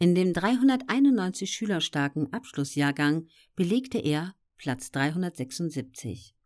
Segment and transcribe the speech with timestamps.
[0.00, 6.36] In dem 391 Schüler starken Abschlussjahrgang belegte er Platz 376.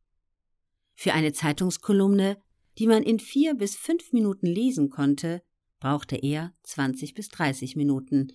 [0.94, 2.38] Für eine Zeitungskolumne,
[2.78, 5.42] die man in vier bis fünf Minuten lesen konnte,
[5.80, 8.32] brauchte er 20 bis 30 Minuten.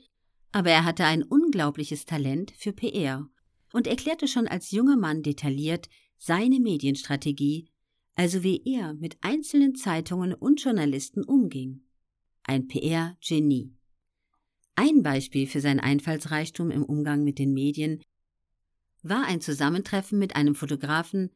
[0.51, 3.27] Aber er hatte ein unglaubliches Talent für PR
[3.73, 5.89] und erklärte schon als junger Mann detailliert
[6.19, 7.71] seine Medienstrategie,
[8.13, 11.81] also wie er mit einzelnen Zeitungen und Journalisten umging.
[12.43, 13.76] Ein PR-Genie.
[14.97, 18.03] Ein Beispiel für sein Einfallsreichtum im Umgang mit den Medien
[19.03, 21.29] war ein Zusammentreffen mit einem Fotografen,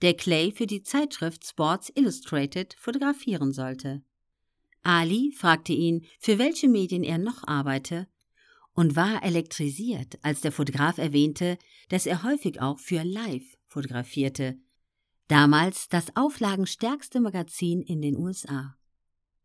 [0.00, 4.04] der Clay für die Zeitschrift Sports Illustrated fotografieren sollte.
[4.82, 8.06] Ali fragte ihn, für welche Medien er noch arbeite,
[8.74, 14.56] und war elektrisiert, als der Fotograf erwähnte, dass er häufig auch für Live fotografierte,
[15.26, 18.76] damals das auflagenstärkste Magazin in den USA.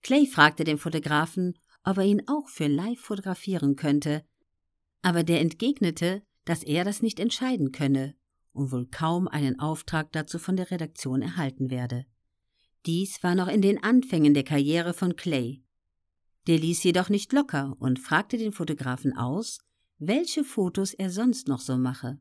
[0.04, 4.26] Clay fragte den Fotografen, ob er ihn auch für Live fotografieren könnte,
[5.02, 8.15] aber der entgegnete, dass er das nicht entscheiden könne
[8.54, 12.05] und wohl kaum einen Auftrag dazu von der Redaktion erhalten werde.
[12.85, 15.63] Dies war noch in den Anfängen der Karriere von Clay.
[16.48, 19.60] Der ließ jedoch nicht locker und fragte den Fotografen aus,
[19.98, 22.20] welche Fotos er sonst noch so mache.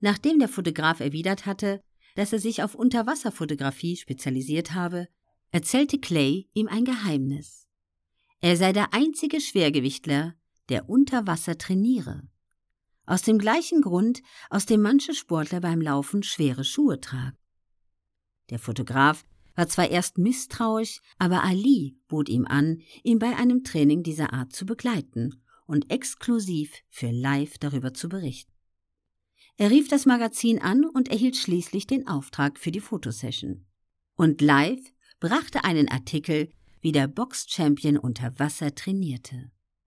[0.00, 1.80] Nachdem der Fotograf erwidert hatte,
[2.14, 5.08] dass er sich auf Unterwasserfotografie spezialisiert habe,
[5.50, 7.68] erzählte Clay ihm ein Geheimnis.
[8.42, 10.34] Er sei der einzige Schwergewichtler,
[10.68, 12.22] der unter Wasser trainiere.
[13.06, 17.38] Aus dem gleichen Grund, aus dem manche Sportler beim Laufen schwere Schuhe tragen.
[18.50, 24.02] Der Fotograf war zwar erst misstrauisch, aber Ali bot ihm an, ihn bei einem Training
[24.02, 28.52] dieser Art zu begleiten und exklusiv für Live darüber zu berichten.
[29.56, 33.66] Er rief das Magazin an und erhielt schließlich den Auftrag für die Fotosession.
[34.16, 34.80] Und Live
[35.20, 36.50] brachte einen Artikel,
[36.82, 39.50] wie der Box-Champion unter Wasser trainierte.